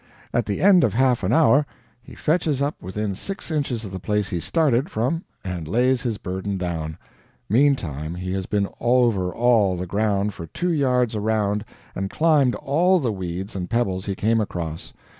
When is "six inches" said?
3.13-3.85